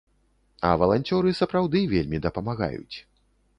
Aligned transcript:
А 0.69 0.71
валанцёры 0.83 1.35
сапраўды 1.41 1.83
вельмі 1.93 2.25
дапамагаюць. 2.27 2.97